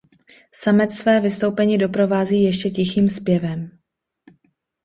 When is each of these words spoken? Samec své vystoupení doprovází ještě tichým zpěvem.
Samec 0.53 0.91
své 0.97 1.19
vystoupení 1.19 1.77
doprovází 1.77 2.43
ještě 2.43 2.69
tichým 2.69 3.09
zpěvem. 3.09 3.79